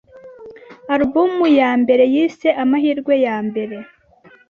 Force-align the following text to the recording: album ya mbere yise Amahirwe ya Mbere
album 0.95 1.31
ya 1.59 1.71
mbere 1.81 2.03
yise 2.13 2.49
Amahirwe 2.63 3.13
ya 3.25 3.35
Mbere 3.47 3.77